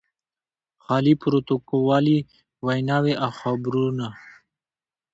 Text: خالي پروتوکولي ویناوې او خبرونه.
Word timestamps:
خالي 0.83 1.13
پروتوکولي 1.21 2.17
ویناوې 2.65 3.13
او 3.23 3.31
خبرونه. 3.39 4.07